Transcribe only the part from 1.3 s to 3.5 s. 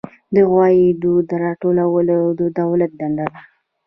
راټولول د دولت دنده ده